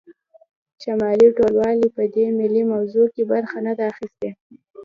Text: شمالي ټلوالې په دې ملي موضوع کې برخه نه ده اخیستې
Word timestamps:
شمالي 0.81 1.27
ټلوالې 1.37 1.87
په 1.95 2.03
دې 2.13 2.25
ملي 2.39 2.63
موضوع 2.73 3.05
کې 3.13 3.23
برخه 3.31 3.57
نه 3.65 3.73
ده 3.77 3.83
اخیستې 3.91 4.29